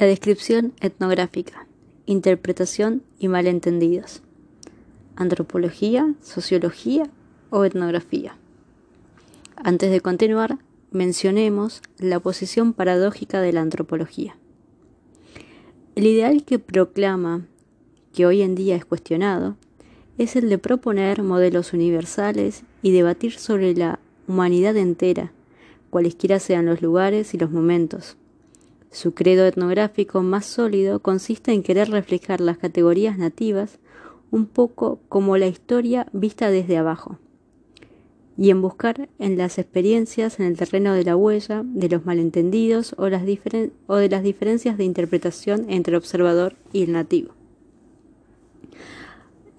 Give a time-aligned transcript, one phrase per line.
[0.00, 1.66] La descripción etnográfica,
[2.06, 4.22] interpretación y malentendidos.
[5.14, 7.10] Antropología, sociología
[7.50, 8.34] o etnografía.
[9.56, 10.56] Antes de continuar,
[10.90, 14.38] mencionemos la posición paradójica de la antropología.
[15.96, 17.44] El ideal que proclama,
[18.14, 19.56] que hoy en día es cuestionado,
[20.16, 25.30] es el de proponer modelos universales y debatir sobre la humanidad entera,
[25.90, 28.16] cualesquiera sean los lugares y los momentos
[28.90, 33.78] su credo etnográfico más sólido consiste en querer reflejar las categorías nativas
[34.30, 37.18] un poco como la historia vista desde abajo,
[38.36, 42.94] y en buscar en las experiencias en el terreno de la huella, de los malentendidos
[42.96, 47.34] o, o de las diferencias de interpretación entre el observador y el nativo.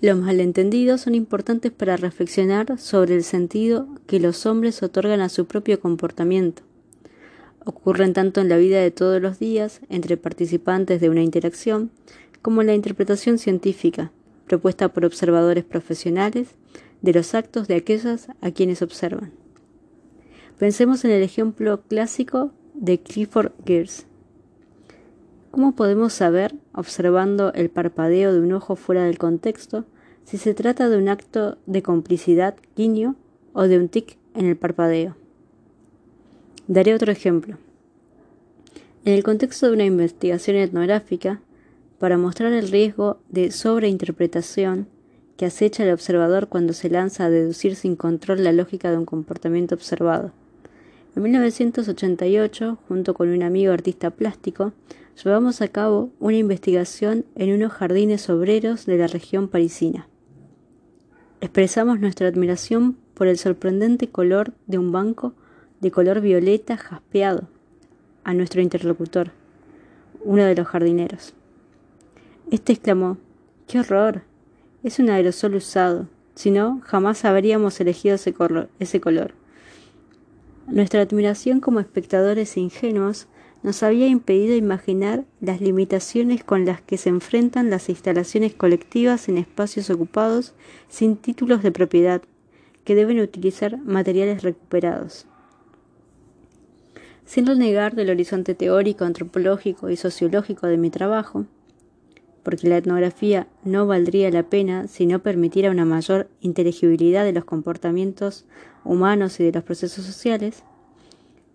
[0.02, 5.46] Los malentendidos son importantes para reflexionar sobre el sentido que los hombres otorgan a su
[5.46, 6.64] propio comportamiento
[7.66, 11.92] ocurren tanto en la vida de todos los días entre participantes de una interacción
[12.42, 14.12] como en la interpretación científica
[14.48, 16.56] propuesta por observadores profesionales
[17.02, 19.32] de los actos de aquellas a quienes observan.
[20.60, 24.06] Pensemos en el ejemplo clásico de Clifford Geertz.
[25.52, 29.86] ¿Cómo podemos saber, observando el parpadeo de un ojo fuera del contexto,
[30.24, 33.16] si se trata de un acto de complicidad, guiño,
[33.54, 35.21] o de un tic en el parpadeo?
[36.68, 37.58] Daré otro ejemplo.
[39.04, 41.42] En el contexto de una investigación etnográfica,
[41.98, 44.88] para mostrar el riesgo de sobreinterpretación
[45.38, 49.06] que acecha al observador cuando se lanza a deducir sin control la lógica de un
[49.06, 50.32] comportamiento observado.
[51.16, 54.72] En 1988, junto con un amigo artista plástico,
[55.24, 60.08] llevamos a cabo una investigación en unos jardines obreros de la región parisina.
[61.42, 65.34] Expresamos nuestra admiración por el sorprendente color de un banco
[65.82, 67.48] de color violeta jaspeado
[68.24, 69.32] a nuestro interlocutor,
[70.24, 71.34] uno de los jardineros.
[72.52, 73.18] Este exclamó
[73.68, 74.24] ¡Qué horror!
[74.84, 76.08] Es un aerosol usado.
[76.36, 78.34] Si no, jamás habríamos elegido ese
[78.80, 79.34] ese color.
[80.68, 83.28] Nuestra admiración como espectadores ingenuos
[83.64, 89.38] nos había impedido imaginar las limitaciones con las que se enfrentan las instalaciones colectivas en
[89.38, 90.54] espacios ocupados
[90.90, 92.22] sin títulos de propiedad,
[92.84, 95.28] que deben utilizar materiales recuperados.
[97.32, 101.46] Sin renegar del horizonte teórico, antropológico y sociológico de mi trabajo,
[102.44, 107.46] porque la etnografía no valdría la pena si no permitiera una mayor inteligibilidad de los
[107.46, 108.44] comportamientos
[108.84, 110.64] humanos y de los procesos sociales,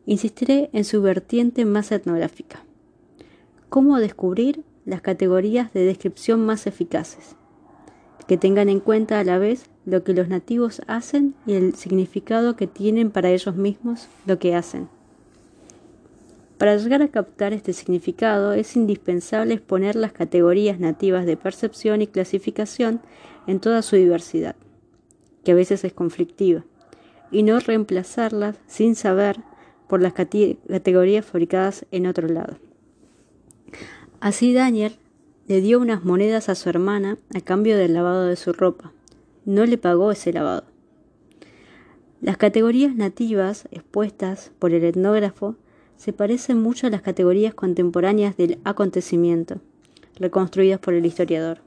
[0.07, 2.65] insistiré en su vertiente más etnográfica.
[3.69, 7.37] ¿Cómo descubrir las categorías de descripción más eficaces?
[8.27, 12.57] Que tengan en cuenta a la vez lo que los nativos hacen y el significado
[12.57, 14.96] que tienen para ellos mismos lo que hacen.
[16.59, 22.07] Para llegar a captar este significado es indispensable exponer las categorías nativas de percepción y
[22.07, 23.01] clasificación
[23.47, 24.57] en toda su diversidad,
[25.45, 26.65] que a veces es conflictiva,
[27.31, 29.37] y no reemplazarlas sin saber
[29.87, 32.57] por las categorías fabricadas en otro lado.
[34.21, 34.97] Así Daniel
[35.47, 38.93] le dio unas monedas a su hermana a cambio del lavado de su ropa.
[39.45, 40.65] No le pagó ese lavado.
[42.21, 45.57] Las categorías nativas expuestas por el etnógrafo
[45.97, 49.61] se parecen mucho a las categorías contemporáneas del acontecimiento,
[50.17, 51.61] reconstruidas por el historiador.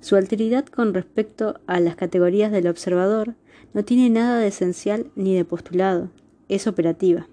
[0.00, 3.34] Su alteridad con respecto a las categorías del observador
[3.74, 6.10] no tiene nada de esencial ni de postulado,
[6.48, 7.26] es operativa.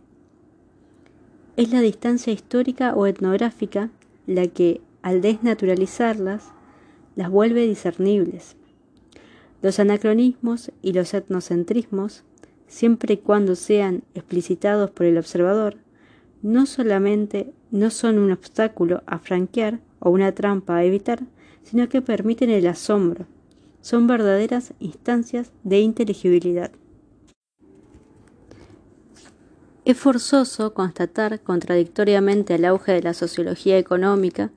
[1.55, 3.91] Es la distancia histórica o etnográfica
[4.25, 6.51] la que, al desnaturalizarlas,
[7.15, 8.55] las vuelve discernibles.
[9.61, 12.23] Los anacronismos y los etnocentrismos
[12.67, 15.77] siempre y cuando sean explicitados por el observador,
[16.41, 21.23] no solamente no son un obstáculo a franquear o una trampa a evitar,
[21.63, 23.25] sino que permiten el asombro.
[23.81, 26.71] Son verdaderas instancias de inteligibilidad.
[29.85, 34.51] Es forzoso constatar contradictoriamente al auge de la sociología económica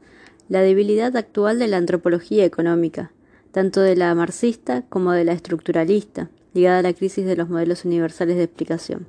[0.49, 3.11] la debilidad actual de la antropología económica,
[3.51, 7.85] tanto de la marxista como de la estructuralista, ligada a la crisis de los modelos
[7.85, 9.07] universales de explicación.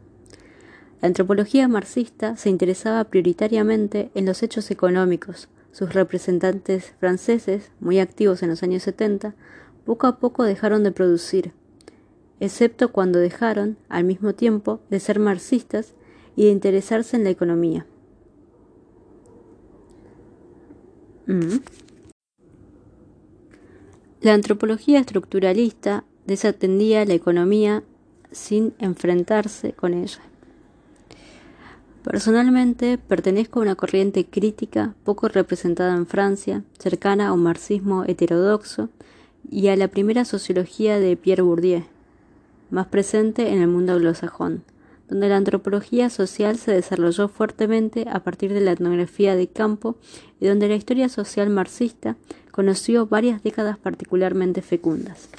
[1.02, 5.48] La antropología marxista se interesaba prioritariamente en los hechos económicos.
[5.72, 9.34] Sus representantes franceses, muy activos en los años 70,
[9.86, 11.54] poco a poco dejaron de producir,
[12.40, 15.94] excepto cuando dejaron, al mismo tiempo, de ser marxistas
[16.36, 17.86] y de interesarse en la economía.
[21.28, 21.58] Mm.
[24.22, 27.84] La antropología estructuralista desatendía la economía
[28.32, 30.20] sin enfrentarse con ella.
[32.04, 38.90] Personalmente, pertenezco a una corriente crítica poco representada en Francia, cercana a un marxismo heterodoxo
[39.50, 41.84] y a la primera sociología de Pierre Bourdieu,
[42.70, 44.64] más presente en el mundo anglosajón,
[45.10, 49.96] donde la antropología social se desarrolló fuertemente a partir de la etnografía de campo
[50.40, 52.18] y donde la historia social marxista
[52.52, 55.30] conoció varias décadas particularmente fecundas.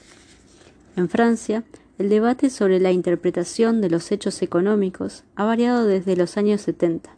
[0.98, 1.62] En Francia,
[1.98, 7.14] el debate sobre la interpretación de los hechos económicos ha variado desde los años 70.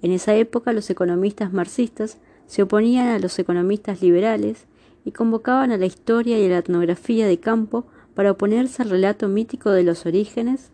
[0.00, 4.66] En esa época los economistas marxistas se oponían a los economistas liberales
[5.04, 9.26] y convocaban a la historia y a la etnografía de campo para oponerse al relato
[9.26, 10.70] mítico de los orígenes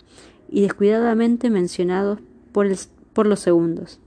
[0.50, 2.18] y descuidadamente mencionados
[2.52, 2.68] por,
[3.14, 3.98] por los segundos.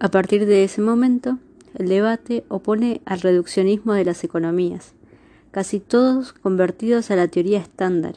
[0.00, 1.38] A partir de ese momento,
[1.74, 4.92] el debate opone al reduccionismo de las economías,
[5.54, 8.16] casi todos convertidos a la teoría estándar,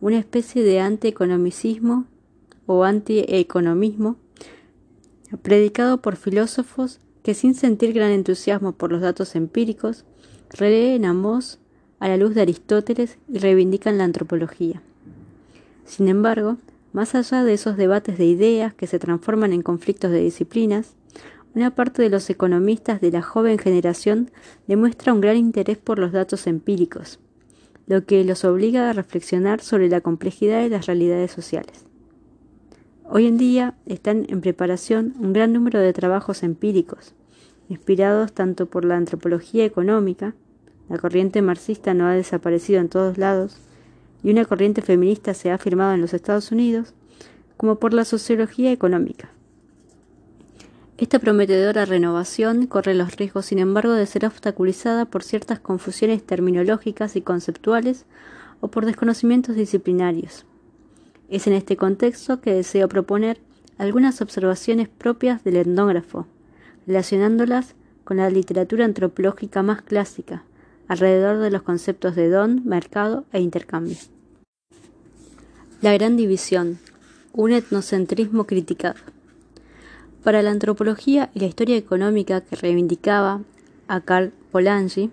[0.00, 2.06] una especie de antieconomicismo
[2.64, 4.16] o antieconomismo
[5.42, 10.06] predicado por filósofos que sin sentir gran entusiasmo por los datos empíricos,
[10.48, 11.58] releen ambos
[12.00, 14.80] a la luz de Aristóteles y reivindican la antropología.
[15.84, 16.56] Sin embargo,
[16.94, 20.94] más allá de esos debates de ideas que se transforman en conflictos de disciplinas,
[21.54, 24.30] una parte de los economistas de la joven generación
[24.66, 27.18] demuestra un gran interés por los datos empíricos,
[27.86, 31.84] lo que los obliga a reflexionar sobre la complejidad de las realidades sociales.
[33.04, 37.12] Hoy en día están en preparación un gran número de trabajos empíricos,
[37.68, 40.34] inspirados tanto por la antropología económica,
[40.88, 43.58] la corriente marxista no ha desaparecido en todos lados,
[44.22, 46.94] y una corriente feminista se ha afirmado en los Estados Unidos,
[47.56, 49.30] como por la sociología económica.
[50.98, 57.16] Esta prometedora renovación corre los riesgos, sin embargo, de ser obstaculizada por ciertas confusiones terminológicas
[57.16, 58.04] y conceptuales
[58.60, 60.44] o por desconocimientos disciplinarios.
[61.28, 63.40] Es en este contexto que deseo proponer
[63.78, 66.26] algunas observaciones propias del etnógrafo,
[66.86, 67.74] relacionándolas
[68.04, 70.44] con la literatura antropológica más clásica,
[70.88, 73.96] alrededor de los conceptos de don, mercado e intercambio.
[75.80, 76.78] La gran división,
[77.32, 79.00] un etnocentrismo criticado.
[80.22, 83.40] Para la antropología y la historia económica que reivindicaba
[83.88, 85.10] a Karl Polanyi,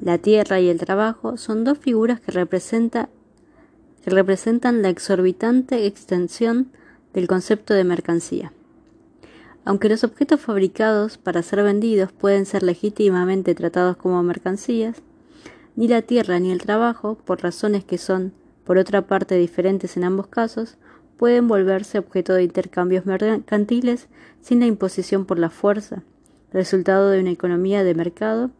[0.00, 6.70] la tierra y el trabajo son dos figuras que, que representan la exorbitante extensión
[7.12, 8.52] del concepto de mercancía.
[9.64, 14.98] Aunque los objetos fabricados para ser vendidos pueden ser legítimamente tratados como mercancías,
[15.74, 18.32] ni la tierra ni el trabajo, por razones que son,
[18.64, 20.76] por otra parte, diferentes en ambos casos,
[21.16, 24.08] pueden volverse objeto de intercambios mercantiles
[24.40, 26.02] sin la imposición por la fuerza,
[26.52, 28.50] resultado de una economía de mercado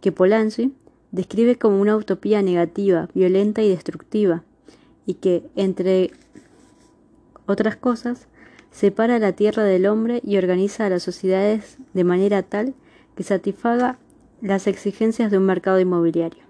[0.00, 0.72] que Polanyi
[1.12, 4.42] describe como una utopía negativa, violenta y destructiva,
[5.06, 6.10] y que, entre
[7.46, 8.26] otras cosas,
[8.70, 12.74] separa la tierra del hombre y organiza a las sociedades de manera tal
[13.16, 13.98] que satisfaga
[14.42, 16.44] las exigencias de un mercado inmobiliario.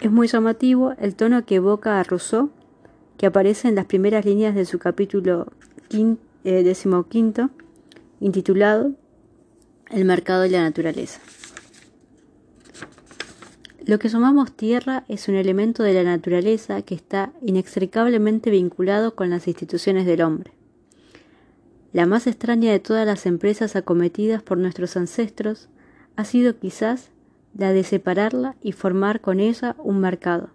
[0.00, 2.50] Es muy llamativo el tono que evoca a Rousseau
[3.16, 5.52] que aparece en las primeras líneas de su capítulo
[6.44, 7.50] eh, decimoquinto,
[8.20, 8.92] intitulado
[9.90, 11.20] El mercado y la naturaleza.
[13.84, 19.28] Lo que llamamos tierra es un elemento de la naturaleza que está inextricablemente vinculado con
[19.28, 20.52] las instituciones del hombre.
[21.92, 25.68] La más extraña de todas las empresas acometidas por nuestros ancestros
[26.16, 27.10] ha sido quizás
[27.54, 30.50] la de separarla y formar con ella un mercado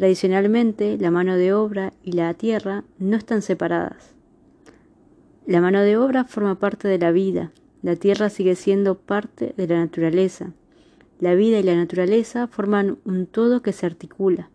[0.00, 4.14] Tradicionalmente, la mano de obra y la tierra no están separadas.
[5.44, 7.52] La mano de obra forma parte de la vida,
[7.82, 10.54] la tierra sigue siendo parte de la naturaleza.
[11.18, 14.48] La vida y la naturaleza forman un todo que se articula.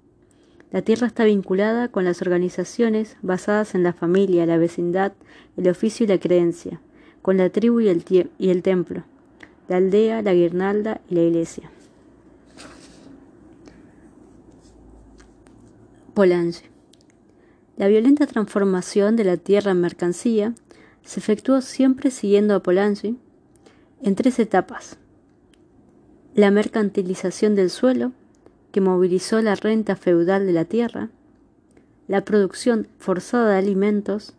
[0.72, 5.14] La tierra está vinculada con las organizaciones basadas en la familia, la vecindad,
[5.58, 6.82] el oficio y la creencia,
[7.22, 8.04] con la tribu y el,
[8.40, 9.04] y el templo,
[9.68, 11.70] la aldea, la guirnalda y la iglesia.
[16.16, 16.54] Polanyi.
[17.76, 20.56] La violenta transformación de la tierra en mercancía
[21.04, 23.18] se efectuó siempre siguiendo a Polanyi
[24.02, 24.98] en tres etapas.
[26.34, 28.14] La mercantilización del suelo,
[28.72, 31.10] que movilizó la renta feudal de la tierra,
[32.08, 34.36] la producción forzada de alimentos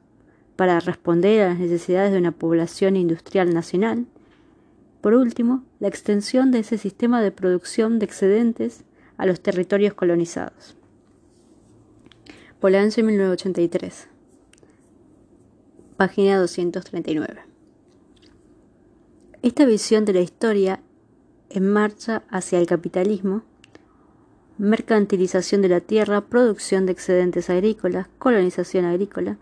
[0.57, 4.07] para responder a las necesidades de una población industrial nacional,
[5.03, 8.83] por último, la extensión de ese sistema de producción de excedentes
[9.19, 10.76] a los territorios colonizados.
[12.61, 14.09] Polanyi 1983.
[15.99, 17.41] Página 239.
[19.43, 20.81] Esta visión de la historia
[21.51, 23.43] en marcha hacia el capitalismo
[24.57, 29.37] mercantilización de la tierra, producción de excedentes agrícolas, colonización agrícola,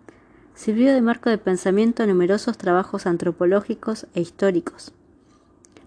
[0.57, 4.93] sirvió de marco de pensamiento a numerosos trabajos antropológicos e históricos.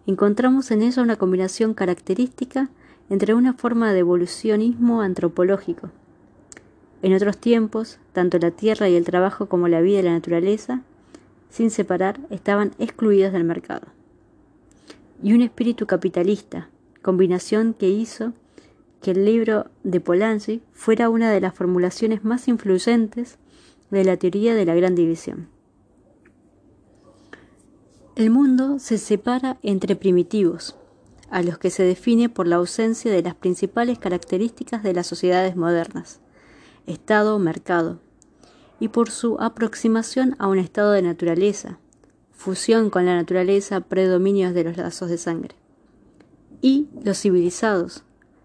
[0.05, 2.69] Encontramos en ella una combinación característica
[3.09, 5.91] entre una forma de evolucionismo antropológico.
[7.01, 10.81] En otros tiempos, tanto la tierra y el trabajo como la vida y la naturaleza,
[11.49, 13.87] sin separar, estaban excluidos del mercado.
[15.21, 16.69] Y un espíritu capitalista,
[17.01, 18.33] combinación que hizo
[19.01, 23.37] que el libro de Polanyi fuera una de las formulaciones más influyentes
[23.91, 25.47] de la teoría de la gran división.
[28.15, 30.75] El mundo se separa entre primitivos,
[31.29, 35.55] a los que se define por la ausencia de las principales características de las sociedades
[35.55, 36.19] modernas,
[36.87, 37.99] estado o mercado,
[38.79, 41.79] y por su aproximación a un estado de naturaleza,
[42.31, 45.55] fusión con la naturaleza, predominios de los lazos de sangre,
[46.61, 48.03] y los civilizados,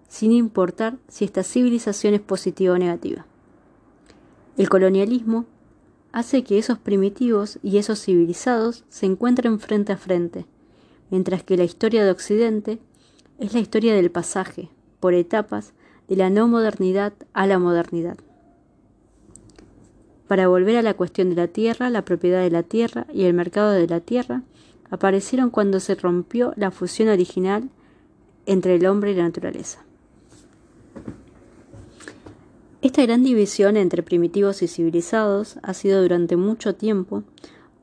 [0.08, 3.24] sin importar si esta civilización es positiva o negativa.
[4.58, 5.46] El colonialismo
[6.12, 10.46] hace que esos primitivos y esos civilizados se encuentren frente a frente,
[11.10, 12.78] mientras que la historia de Occidente
[13.38, 14.68] es la historia del pasaje,
[15.00, 15.72] por etapas,
[16.08, 18.18] de la no modernidad a la modernidad.
[20.32, 23.34] Para volver a la cuestión de la tierra, la propiedad de la tierra y el
[23.34, 24.40] mercado de la tierra
[24.88, 27.68] aparecieron cuando se rompió la fusión original
[28.46, 29.84] entre el hombre y la naturaleza.
[32.80, 37.24] Esta gran división entre primitivos y civilizados ha sido durante mucho tiempo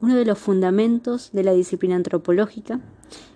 [0.01, 2.79] uno de los fundamentos de la disciplina antropológica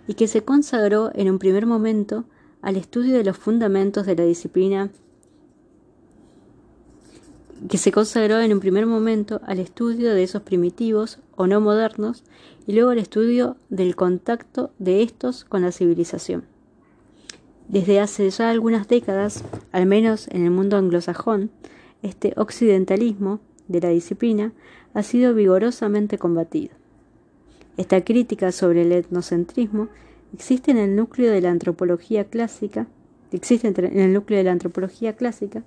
[0.07, 2.25] y que se consagró en un primer momento
[2.63, 4.89] al estudio de los fundamentos de la disciplina
[7.69, 12.23] que se consagró en un primer momento al estudio de esos primitivos o no modernos
[12.67, 16.45] y luego al estudio del contacto de estos con la civilización.
[17.67, 21.51] Desde hace ya algunas décadas, al menos en el mundo anglosajón,
[22.01, 24.51] este occidentalismo de la disciplina
[24.93, 26.75] ha sido vigorosamente combatido.
[27.77, 29.87] Esta crítica sobre el etnocentrismo
[30.33, 32.87] existe en el núcleo de la antropología clásica,
[33.37, 35.63] existe en el núcleo de la antropología clásica,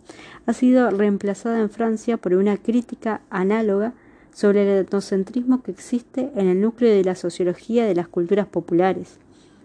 [0.47, 3.93] ha sido reemplazada en Francia por una crítica análoga
[4.33, 9.19] sobre el etnocentrismo que existe en el núcleo de la sociología de las culturas populares,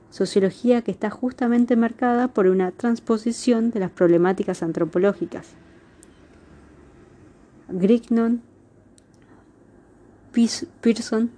[0.10, 5.48] sociología que está justamente marcada por una transposición de las problemáticas antropológicas.
[7.70, 8.42] Grignon,
[10.82, 11.32] Pearson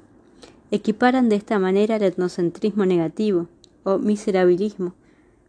[0.71, 3.47] equiparan de esta manera el etnocentrismo negativo
[3.83, 4.93] o miserabilismo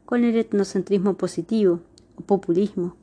[0.05, 1.81] con el etnocentrismo positivo
[2.17, 2.97] o populismo.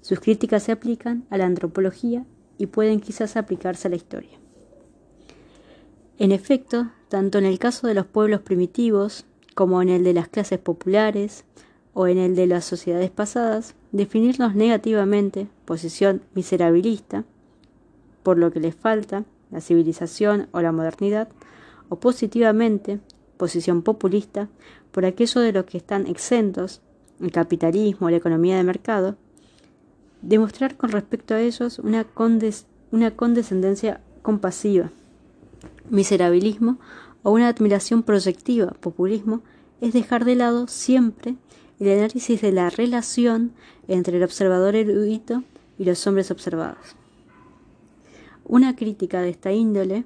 [0.00, 2.24] Sus críticas se aplican a la antropología
[2.58, 4.38] y pueden quizás aplicarse a la historia.
[6.18, 10.28] En efecto, tanto en el caso de los pueblos primitivos, como en el de las
[10.28, 11.44] clases populares
[11.92, 17.24] o en el de las sociedades pasadas, definirlos negativamente, posición miserabilista,
[18.22, 21.28] por lo que les falta, la civilización o la modernidad,
[21.88, 23.00] o positivamente,
[23.40, 24.50] posición populista,
[24.92, 26.82] por aquello de los que están exentos,
[27.20, 29.16] el capitalismo, la economía de mercado,
[30.20, 32.06] demostrar con respecto a ellos una,
[32.90, 34.90] una condescendencia compasiva,
[35.88, 36.78] miserabilismo
[37.22, 39.40] o una admiración proyectiva, populismo,
[39.80, 41.36] es dejar de lado siempre
[41.78, 43.52] el análisis de la relación
[43.88, 45.42] entre el observador erudito
[45.78, 46.94] y los hombres observados.
[48.44, 50.04] Una crítica de esta índole,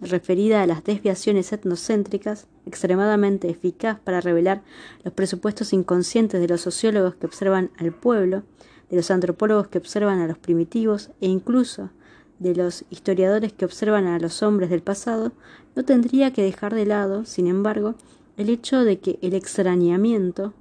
[0.00, 4.62] referida a las desviaciones etnocéntricas, extremadamente eficaz para revelar
[5.04, 8.42] los presupuestos inconscientes de los sociólogos que observan al pueblo,
[8.88, 11.90] de los antropólogos que observan a los primitivos e incluso
[12.38, 15.32] de los historiadores que observan a los hombres del pasado,
[15.76, 17.94] no tendría que dejar de lado, sin embargo,
[18.36, 20.54] el hecho de que el extrañamiento,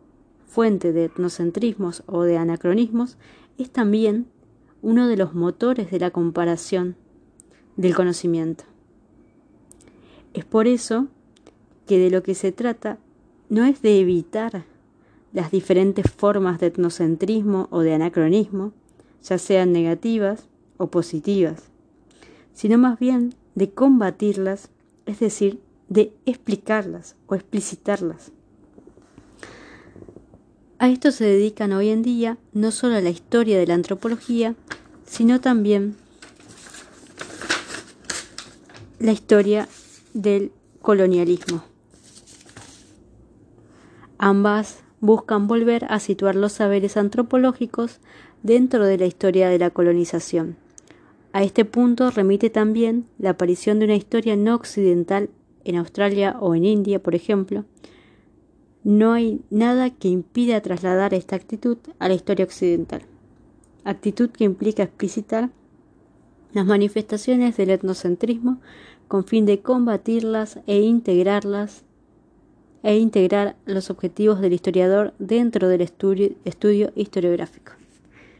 [0.45, 3.17] fuente de etnocentrismos o de anacronismos,
[3.57, 4.27] es también
[4.81, 6.95] uno de los motores de la comparación
[7.77, 8.65] del conocimiento.
[10.39, 11.07] Es por eso
[11.85, 12.97] que de lo que se trata
[13.49, 14.63] no es de evitar
[15.33, 18.71] las diferentes formas de etnocentrismo o de anacronismo,
[19.21, 20.45] ya sean negativas
[20.77, 21.63] o positivas,
[22.53, 24.69] sino más bien de combatirlas,
[25.05, 28.31] es decir, de explicarlas o explicitarlas.
[30.77, 34.55] A esto se dedican hoy en día no solo la historia de la antropología,
[35.05, 35.97] sino también
[38.99, 39.67] la historia
[40.13, 40.51] del
[40.81, 41.63] colonialismo.
[44.17, 47.99] Ambas buscan volver a situar los saberes antropológicos
[48.43, 50.57] dentro de la historia de la colonización.
[51.31, 55.29] A este punto remite también la aparición de una historia no occidental
[55.63, 57.65] en Australia o en India, por ejemplo,
[58.83, 63.01] No hay nada que impida trasladar esta actitud a la historia occidental,
[63.83, 65.49] actitud que implica explicitar
[66.53, 68.59] las manifestaciones del etnocentrismo
[69.09, 71.83] con fin de combatirlas e integrarlas
[72.83, 77.78] e integrar los objetivos del historiador dentro del estudio, historiográfico.